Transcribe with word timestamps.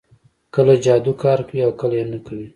کله 0.55 0.73
جادو 0.85 1.13
کار 1.23 1.39
کوي 1.47 1.59
او 1.65 1.71
کله 1.81 2.01
نه 2.11 2.19
کوي 2.25 2.47